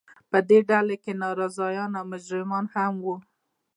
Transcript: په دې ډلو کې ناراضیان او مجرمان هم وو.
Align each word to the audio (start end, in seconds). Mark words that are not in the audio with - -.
په 0.29 0.37
دې 0.49 0.59
ډلو 0.69 0.95
کې 1.03 1.11
ناراضیان 1.21 1.91
او 1.99 2.05
مجرمان 2.13 2.65
هم 2.75 2.93
وو. 3.05 3.15